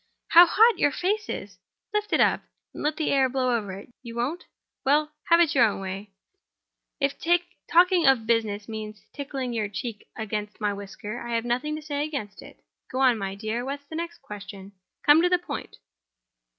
[0.29, 1.59] How hot your face is!
[1.93, 2.41] Lift it up,
[2.73, 3.93] and let the air blow over it.
[4.01, 4.45] You won't?
[4.83, 6.09] Well—have your own way.
[6.99, 7.19] If
[7.71, 12.41] talking of business means tickling your cheek against my whisker I've nothing to say against
[12.41, 12.63] it.
[12.91, 13.63] Go on, my dear.
[13.63, 14.71] What's the next question?
[15.05, 15.77] Come to the point."